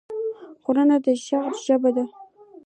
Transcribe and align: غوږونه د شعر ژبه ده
غوږونه 0.63 0.95
د 1.05 1.07
شعر 1.25 1.51
ژبه 1.65 1.89
ده 1.95 2.05